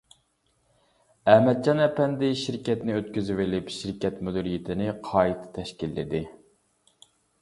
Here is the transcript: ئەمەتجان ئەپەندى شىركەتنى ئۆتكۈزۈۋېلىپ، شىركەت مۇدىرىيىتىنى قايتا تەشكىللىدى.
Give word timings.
ئەمەتجان 1.33 1.81
ئەپەندى 1.83 2.29
شىركەتنى 2.43 2.95
ئۆتكۈزۈۋېلىپ، 2.95 3.69
شىركەت 3.75 4.25
مۇدىرىيىتىنى 4.29 4.89
قايتا 5.11 5.51
تەشكىللىدى. 5.59 6.23